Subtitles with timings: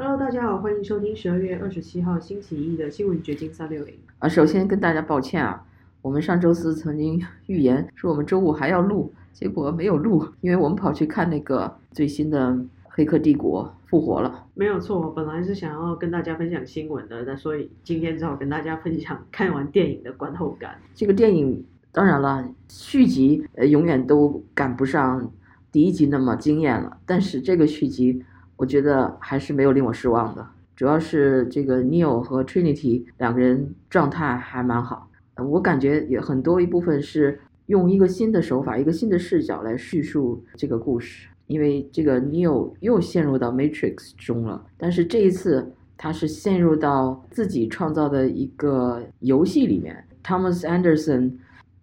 [0.00, 3.96] Hello，大家好，欢迎收听十二月二十七号星期一的新闻掘金三六零。
[4.20, 5.60] 啊，首先跟大家抱歉啊，
[6.02, 12.50] 我们上周四曾经预言说我们周五还要录，结果没有录，因为我们跑去看那个最新的
[12.84, 14.46] 《黑客帝国》复活了。
[14.54, 20.76] 没有错，我本来是想要跟大家分享新闻的，那所以今天只好跟大家分享看完电影的观后感。
[20.94, 25.28] 这个电影当然了，续集呃永远都赶不上
[25.72, 28.22] 第一集那么惊艳了，但是这个续集
[28.58, 30.44] 我觉得还是没有令我失望的，
[30.74, 51.32] 主要是这个 Neo 和 Trinity 两个人状态还蛮好，我感觉也很多一部分是用一个新的手法、一个新的视角来叙述这个故事，因为这个 Neo 又陷入到 Matrix 中了，但是这一次他是陷入到自己创造的一个游戏里面，Thomas Anderson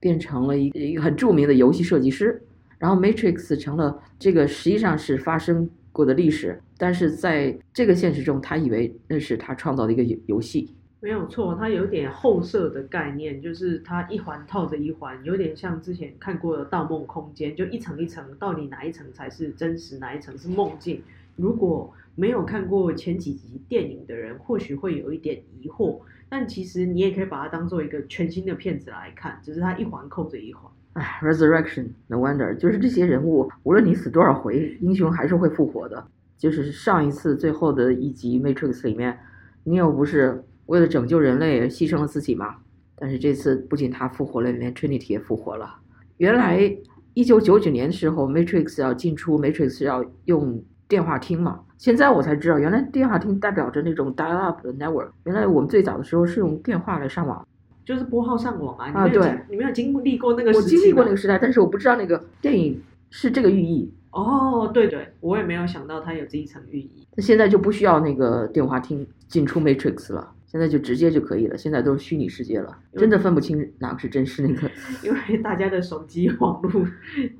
[0.02, 2.42] 变成了一个一个很著名的游戏设计师，
[2.78, 10.76] 然后 Matrix 成了这个实际上是发生过的历史，但是在这个现实中，他以为那是他创造的一个游游戏。
[11.02, 21.04] 没有错，它有点后设的概念，就是它一环套着一环，有点像之前看过的《盗梦空间》，就一层一层，到底哪一层才是真实，哪一层是梦境？
[21.36, 30.64] 如果没有看过前几集电影的人，或许会有一点疑惑，但其实你也可以把它当做一个全新的片子来看，只是它一环扣着一环。
[30.94, 36.08] 哎，Resurrection No Wonder，就是这些人物，无论你死多少回，英雄还是会复活的。
[36.38, 39.18] 就是上一次最后的一集 Matrix 里面
[39.66, 42.55] ，Neo 不是为了拯救人类牺牲了自己吗？
[42.96, 45.76] 但是这次不仅他复活了，连 Trinity 也复活了。
[46.18, 46.76] 原来
[47.14, 55.10] 一九九九年的时候，Matrix 要进出 Matrix 要用电话听嘛，现在我才知道，原来电话厅代表着那种 dial-up 的 network。
[55.26, 57.46] 原来我们最早的时候是用电话来上网。
[57.84, 58.90] 就是拨号上网啊！
[58.90, 63.94] 你啊没有经对你没有经历过那个我时期经历过那个时代，但是我不知道那个电影是这个寓意。
[64.16, 67.06] 哦，对对，我也没有想到它有这一层寓意。
[67.18, 71.58] 那现在就不需要那个电话听进出 Matrix 了，现在就直接就可以了。
[71.58, 74.72] 现在都是虚拟世界了，真的分不清哪个是真实，那个
[75.03, 76.88] 因为大家的手机网络，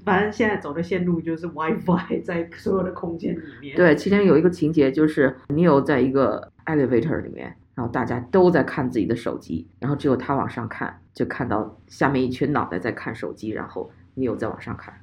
[0.04, 3.96] 反正现在走的线路就是 WiFi， 在所有的空间里面。，对。
[3.96, 14.94] 其中有一个情节就是 Neo 在一个 elevator 里面，然后大家都在看自己的手机，然后只有他往上看，就看到下面一群脑袋在看手机，然后 Neo 在往上看。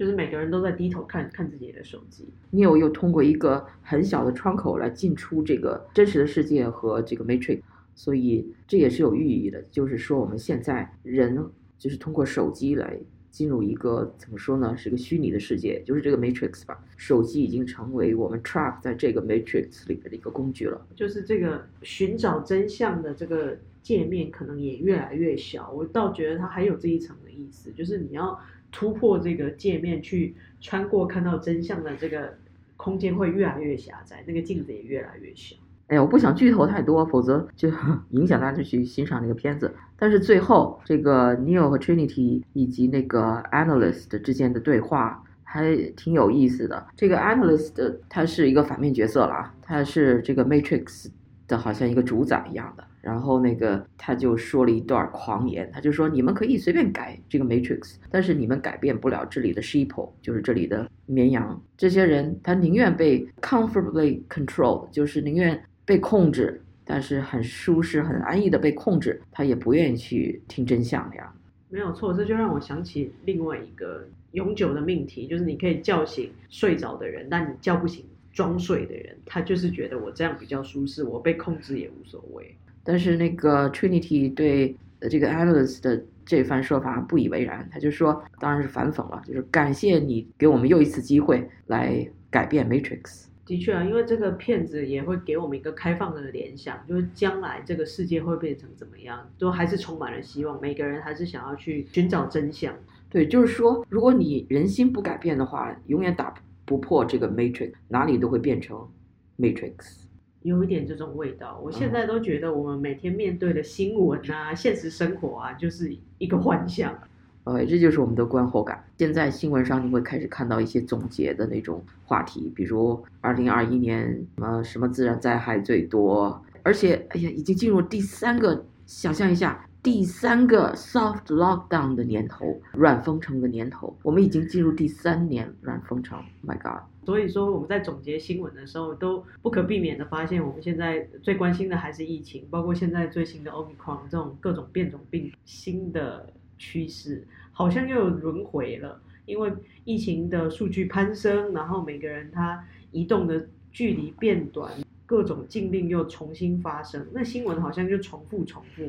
[0.00, 2.26] 就是每个人都在低头看看自己的手机。
[2.54, 7.60] Neo 又通过一个很小的窗口来进出这个真实的世界和这个 Matrix，
[7.94, 11.36] 所以这也是有寓意的，就是说我们现在人
[11.76, 12.98] 就是通过手机来
[13.30, 16.82] 进入一个怎么说呢，是个虚拟的世界，就是这个 Matrix 吧。
[16.96, 20.80] 手机已经成为我们 trap 在这个 Matrix 里面的一个工具了。
[20.94, 25.70] 就是这个寻找真相的这个界面可能也越来越小。
[25.70, 32.34] 我倒觉得它还有这一层的意思，就是你要突破这个界面去穿过看到真相的这个
[32.76, 35.56] 空间会越来越狭窄，那个镜子也越来越小。
[35.88, 37.68] 哎呀，我不想剧透太多，否则就
[38.10, 39.74] 影响大家去欣赏那个片子。
[39.98, 46.86] 但是最后，这个 Neo 和 Trinity 以及那个 Analyst 之间的对话还挺有意思的。
[46.94, 51.08] 这个 Analyst 他是一个反面角色了啊，他是这个 Matrix
[51.48, 52.84] 的好像一个主宰一样的。
[53.00, 61.60] 然后那个他就说了一段狂言，他就说你们可以随便改这个 Matrix，但是你们改变不了这里的 sheep，就是这里的绵羊。
[61.76, 71.34] 这些人他宁愿被 comfortably controlled，就是宁愿被控制，但是很舒适、很安逸的被控制，他也不愿意去听真相那样。
[71.68, 79.16] 没有错，这就让我想起另外一个永久的命题，就是你可以叫醒睡着的人，但你叫不醒装睡的人。
[79.24, 82.56] 他就是觉得我这样比较舒适，我被控制也无所谓。
[82.82, 93.24] 但是那个 Trinity 对呃这个 Analyst 的这番说法不以为然，他就说，当然是反讽了，就是感谢你给我们又一次机会来改变 Matrix。
[93.46, 100.60] 的确啊，因为这个片子也会给我们一个开放的联想，就是将来这个世界会变成怎么样，都还是充满了希望。
[100.60, 102.72] 每个人还是想要去寻找真相。
[103.08, 106.32] 对，就是说，如果你人心不改变的话，永远打
[106.64, 108.88] 不破这个 Matrix，哪里都会变成
[109.36, 110.04] Matrix。
[110.42, 116.98] 有一点这种味道，我现在都觉得我们每天面对的新闻啊、现实生活啊，就是一个幻象。
[117.44, 118.84] 呃，这就是我们的观后感。
[118.98, 136.22] 现在新闻上你会开始看到一些总结的那种话题，比如二零二一年什么什么自然灾害最多，而且哎呀，已经进入第三个，想象一下，第三个 soft lockdown 的年头，软封城的年头，我们已经进入第三年软封城。
[136.46, 136.82] My God！
[137.06, 146.28] 所以说我们在总结新闻的时候，都不可避免的发现，我们现在最关心的还是疫情，包括现在最新的 Omicron 这种各种变种病新的
[146.58, 149.00] 趋势，好像又轮回了。
[149.24, 149.50] 因为
[149.84, 152.62] 疫情的数据攀升，然后每个人他
[152.92, 154.70] 移动的距离变短，
[155.10, 158.84] 各种禁令又重新发生，那新闻好像就重复重复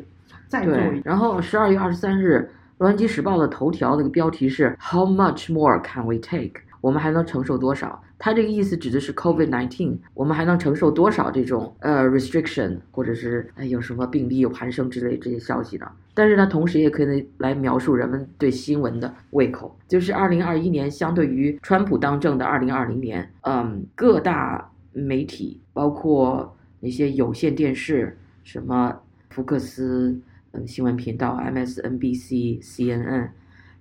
[0.47, 2.47] 再做一对，然后十二月二十三日，
[2.77, 8.03] 《洛杉矶时报》的头条那个标题是 “How much more can we take？” 我们还能承受多少？
[8.19, 15.87] 它这个意思指的是 COVID-19，我们还能承受多少这种呃 restriction，或者是哎有什么病例有攀升之类这些消息呢？
[16.13, 30.21] 但是呢同时也可以来描述人们对新闻的胃口，就是二零二一年相对于川普当政的二零二零年，嗯，各大媒体包括那些有线电视，什么福克斯。
[30.53, 33.29] 嗯，新闻频道 MSNBC、CNN，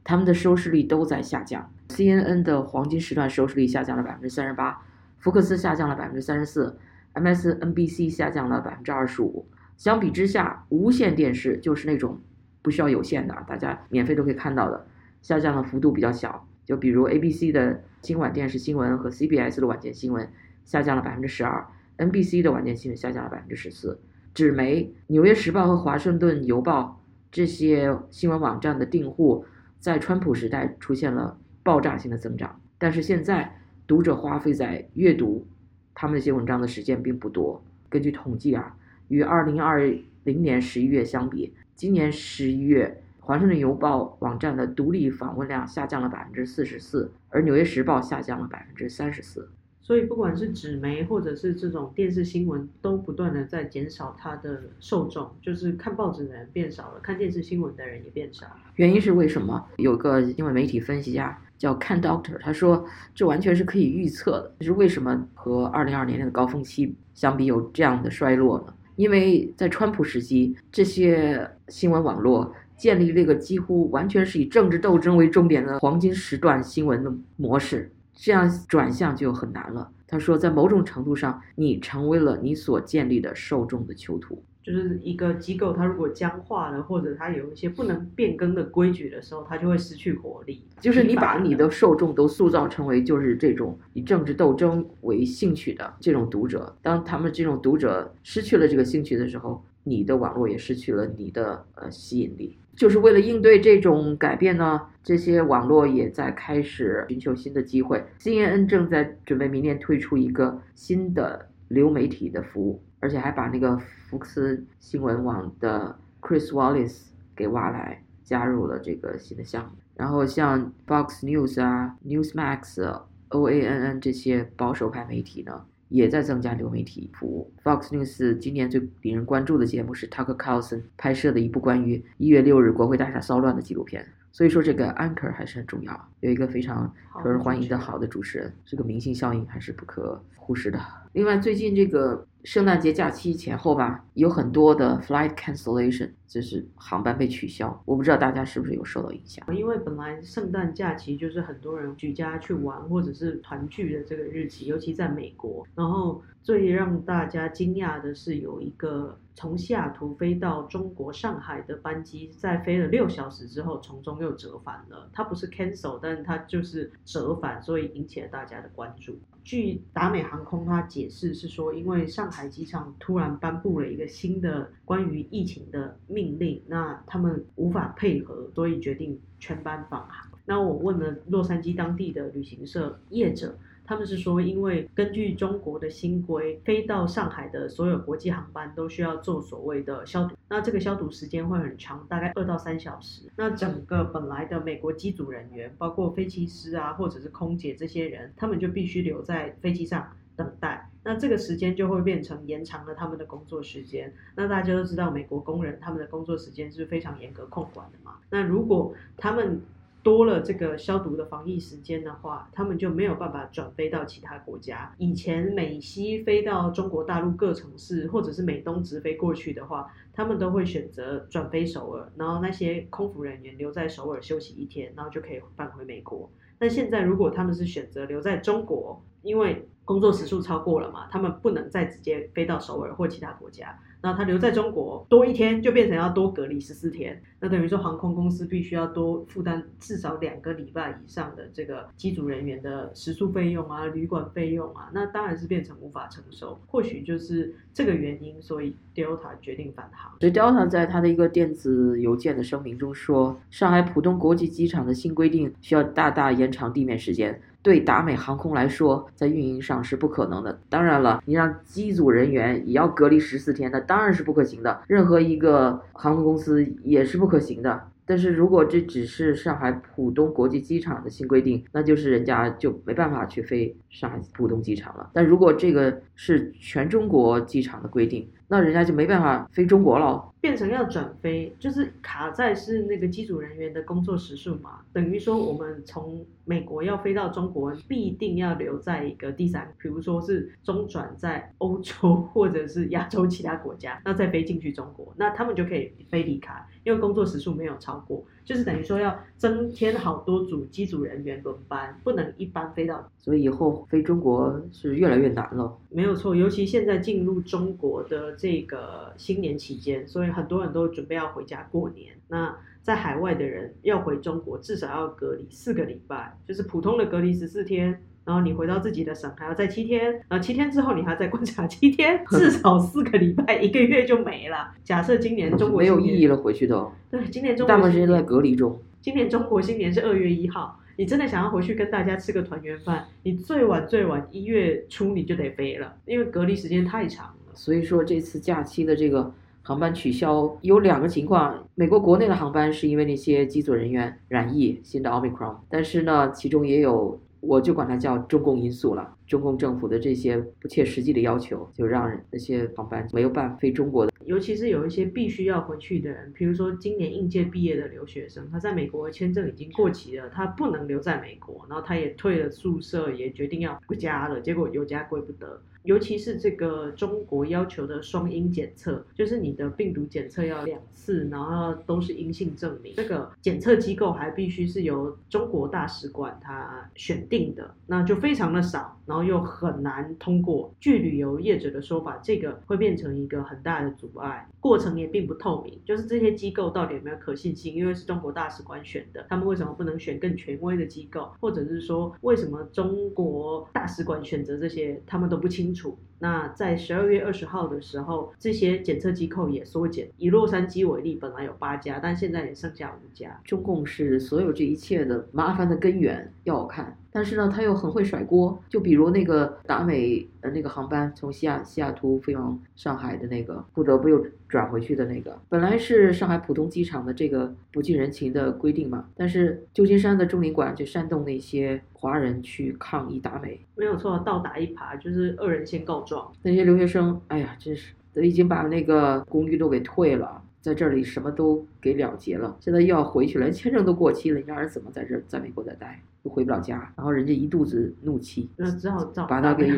[0.05, 1.69] 他们的收视率都在下降。
[1.89, 4.81] CNN 的黄金时段收视率下降了百分之三十八，
[5.19, 6.79] 福克斯下降了百分之三十四
[7.15, 9.49] ，MSNBC 下降了百分之二十五。
[9.77, 12.21] 相比之下，无线电视就是那种
[12.62, 14.87] 不需要有线的，大家免费都可以看到的，
[15.23, 16.47] 下降的幅度比较小。
[16.65, 20.31] 就比如 ABC 的今晚电视新闻和 CBS 的晚间新闻
[20.70, 21.67] 下降了百分之十二
[21.99, 24.00] ，NBC 的晚间新闻下降了百分之十四。
[24.32, 27.02] 纸媒《纽约时报》和《华盛顿邮报》
[27.32, 29.44] 这些新闻网站的订户，
[29.81, 33.52] 在川普时代出现了爆炸性的增长，但是现在
[33.88, 35.44] 读者花费在阅读
[35.93, 37.61] 他们那些文章的时间并不多。
[37.88, 38.76] 根据统计啊，
[39.08, 49.50] 与2020年11月相比，今年11月《华盛顿邮报》网站的独立访问量下降了百分之四十四，而《纽约时报》下降了百分之三十四。
[49.90, 58.46] 所以不管是纸媒或者是这种电视新闻，都不断的在减少它的受众，就是看报纸的人变少了，看电视新闻的人也变少。
[58.76, 59.66] 原因是为什么？
[59.78, 64.54] 有个新闻媒体分析家叫 Ken Doctor，他说这完全是可以预测的。
[64.60, 68.72] 就是为什么和二零二年的高峰期相比有这样的衰落呢？
[68.94, 77.90] 因为在川普时期，这些新闻网络建立了一个几乎完全是以政治斗争为重点的黄金时段新闻的模式。
[78.22, 79.90] 这样转向就很难了。
[80.06, 84.43] 他说，在某种程度上，你成为了你所建立的受众的囚徒。
[84.62, 90.62] 就是一个机构，它如果僵化了，或者它有一些不能变更的规矩的时候，它就会失去活力。
[90.81, 102.56] 就是你把你的受众都塑造成为就是这种以政治斗争为兴趣的这种读者，当他们这种读者失去了这个兴趣的时候，你的网络也失去了你的呃吸引力。
[102.77, 108.03] 就是为了应对这种改变呢，这些网络也在开始寻求新的机会。
[108.19, 119.73] CNN 正在准备明年推出一个新的流媒体的服务，而且还把那个福克斯新闻网的 Chris Wallace 给挖来，加入了这个新的项目。
[119.97, 125.67] 然后像 Fox News 啊、Newsmax、OANN 这些保守派媒体呢。
[125.90, 127.52] 也在增加流媒体服务。
[127.62, 134.06] Fox News 今年最引人关注的节目是 Tucker Carlson 拍摄的一部关于一月六日国会大厦骚乱的纪录片。
[134.32, 140.78] 所以说，这个 anchor 还是很重要，有一个非常受人欢迎的好的主持人，这个明星效应还是不可忽视的。
[141.12, 147.83] 另外，最近这个圣诞节假期前后吧，有很多的 flight cancellation，就是航班被取消。
[147.85, 149.45] 我不知道大家是不是有受到影响？
[149.53, 155.67] 因为本来圣诞假期就是很多人举家去玩或者是团聚的这个日期，尤其在美国。
[155.75, 165.11] 然后最让大家惊讶的是，有一个从西雅图飞到中国上海的班机，在飞了六小时之后，从中又折返了。
[165.12, 169.19] 它不是 cancel，但它就是折返，所以引起了大家的关注。
[169.43, 180.30] 据达美航空它解释是说，因为上海机场突然颁布了一个新的关于疫情的命令，那他们无法配合，所以决定全班返航。
[180.45, 183.57] 那我问了洛杉矶当地的旅行社业者。
[183.83, 193.23] 他们是说，因为根据中国的新规，飞到上海的所有国际航班都需要做所谓的消毒，那这个消毒时间会很长，大概二到三小时。
[193.37, 200.89] 那整个本来的美国机组人员，包括飞机师啊，或者是空姐这些人，他们就必须留在飞机上等待。
[201.02, 204.12] 那这个时间就会变成延长了他们的工作时间。
[204.37, 208.19] 那大家都知道，美国工人他们的工作时间是非常严格控管的嘛。
[208.30, 209.61] 那如果他们
[210.02, 214.95] 多了这个消毒的防疫时间的话，他们就没有办法转飞到其他国家。
[214.97, 226.30] 以前美西飞到中国大陆各城市，或者是美东直飞过去的话，他们都会选择转飞首尔，然后那些空服人员留在首尔休息一天，然后就可以返回美国。
[226.59, 233.76] 但现在如果他们是选择留在中国，因为工作时数超过了嘛，他们不能再直接飞到首尔或其他国家。
[234.02, 237.20] 那他留在中国多一天，就变成要多隔离十四天。
[237.38, 246.58] 那等于说航空公司必须要多负担至少两个礼拜以上的这个机组人员的食宿费用啊、旅馆费用啊，那当然是变成无法承受。
[246.66, 250.12] 或许就是这个原因，所以 Delta 决定返航。
[250.20, 257.38] 所以 Delta 在他的一个电子邮件的声明中说，上海浦东国际机场的新规定需要大大延长地面时间。
[257.62, 259.70] 对达美航空来说，在运营上。
[259.71, 260.59] 上是不可能的。
[260.69, 264.81] 当然了，你让机组人员也要隔离十四天，那当然是不可行的。
[264.89, 267.89] 任何一个航空公司也是不可行的。
[268.05, 275.09] 但是如果这只是上海浦东国际机场的新规定，那就是人家就没办法去飞上海浦东机场了。
[275.15, 280.26] 但如果这个是全中国机场的规定，那人家就没办法飞中国了。
[280.40, 296.54] 变成要转飞，就是卡在是那个机组人员的工作时数嘛，等于说我们从美国要飞到中国，必定要留在一个第三，比如说是中转在欧洲或者是亚洲其他国家，那再飞进去中国，那他们就可以飞离开，
[296.85, 305.78] 因为工作时数没有超过，就是等于说要增添好多组机组人员轮班，不能一班飞到，所以以后飞中国是越来越难了。
[305.90, 310.30] 没有错，尤其现在进入中国的这个新年期间，所以。
[310.30, 324.70] 很多人都准备要回家过年，那在海外的人要回中国，至少要隔离四个礼拜，就是普通的隔离十四天，然后你回到自己的省还要再七天，然后七天之后你还要再观察七天，至少四个礼拜，一个月就没了。
[324.84, 328.80] 假设今年中国没有意义了，回去都对，今年中国大部分时间都在隔离中。
[329.00, 337.52] 今年中国新年是二月一号，你真的想要回去跟大家吃个团圆饭，你最晚最晚一月初你就得飞了，因为隔离时间太长了。
[337.54, 339.34] 所以说这次假期的这个。
[339.62, 349.16] 航班取消有两个情况，美国国内的航班是因为那些机组人员染疫新的奥密克戎，但是呢，其中也有，我就管它叫中共因素了。
[349.26, 354.12] 中共政府的这些不切实际的要求，就让那些航班没有办法飞中国的。
[354.26, 365.61] 尤其是有一些必须要回去的人，比如说今年应届毕业的留学生，他在美国签证已经过期了，他不能留在美国，然后他也退了宿舍，也决定要回家了，结果有家归不得。
[365.84, 372.92] 尤其是这个中国要求的双阴检测，就是你的病毒检测要两次，然后都是阴性证明。
[372.96, 380.70] 这个检测机构还必须是由中国大使馆他选定的，那就非常的少，然后又很难通过。
[380.78, 385.80] 据旅游业者的说法，这个会变成一个很大的阻碍，过程也并不透明。
[385.87, 387.75] 就是这些机构到底有没有可信性？
[387.75, 391.30] 因为是中国大使馆选的，他们为什么不能选更权威的机构？
[391.40, 395.70] 或者是说，为什么中国大使馆选择这些，他们都不清？
[395.73, 396.10] 清楚。
[396.21, 400.09] 那在十二月二十号的时候，这些检测机构也缩减。
[400.19, 403.41] 以洛杉矶为例，本来有八家，但现在也剩下五家。
[403.45, 406.97] 中共是所有这一切的麻烦的根源，要我看。
[407.12, 408.57] 但是呢，他又很会甩锅。
[408.69, 419.09] 就比如那个达美呃那个航班从西雅西雅图飞往上海的那个，不得不又转回去的那个，本来是上海浦东机场的这个不近人情的规定嘛。
[419.17, 426.10] 但是旧金山的中领馆就煽动那些华人去抗议达美，没有错，倒打一耙，就是恶人先告状。
[426.43, 430.43] 那些留学生，哎呀，真是都已经把那个公寓都给退了。
[430.61, 435.99] 在这里什么都给了结了，现在又要回去了，签证都过期了，你让人怎么在这在美国再待？
[436.23, 439.73] 又回不了家，然后人家一肚子怒气，那只好把他给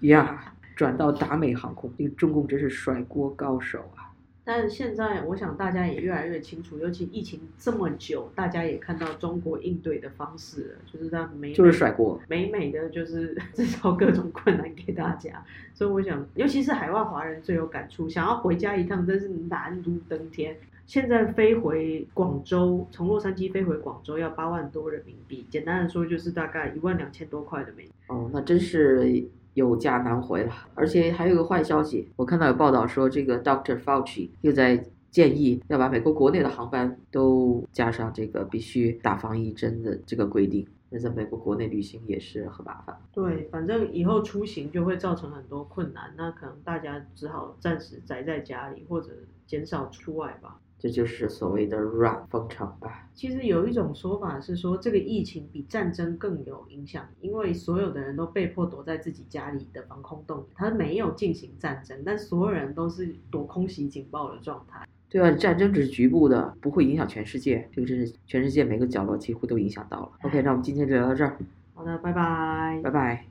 [0.00, 4.07] 呀转到达美航空，这个中共真是甩锅高手啊！
[4.50, 15.44] 但是现在，我想大家也越来越清楚，尤其疫情这么久，大家也看到中国应对的方式了，就是让美就是甩锅，美美的就是 制造各种困难给大家。
[15.74, 20.56] 所以我想，尤其是海外华人最有感触，想要回家一趟真是难如登天。
[20.86, 27.86] 现在飞回广州，从洛杉矶飞回广州要八万多人民币，简单的说就是大概一万两千多块的美。
[28.06, 29.28] 哦，那真是。
[29.58, 42.96] 有家难回了，而且还有个坏消息，我看到有报道说，这个 Doctor Fauci 又在建议要把美国国内的航班都加上这个必须打防疫针的这个规定，那在美国国内旅行也是很麻烦。
[43.12, 49.10] 对，反正以后出行就会造成很多困难，那可能大家只好暂时宅在家里或者
[49.46, 50.60] 减少出外吧。
[50.78, 53.08] 这就是所谓的软封城吧。
[53.14, 60.44] 其实有一种说法是说，这个疫情比战争更有影响，因为所有的人都被迫躲在自己家里的防空洞里。
[60.54, 64.86] 他没有进行战争，但所有人都是躲空袭警报的状态。
[65.10, 67.68] 对啊，战争只是局部的，不会影响全世界。
[67.72, 70.12] 这个真是全世界每个角落几乎都影响到了。
[70.22, 71.36] OK，那我们今天就聊到这儿。
[71.74, 72.80] 好的，拜拜。
[72.84, 73.24] 拜拜。